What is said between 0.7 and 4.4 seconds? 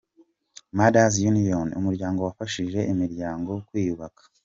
Mothers Union: Umuryango wafashije imiryango kwiyubaka.